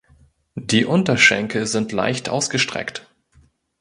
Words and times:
Die 0.55 0.85
Unterschenkel 0.85 1.67
sind 1.67 1.91
leicht 1.91 2.27
ausgestreckt. 2.27 3.07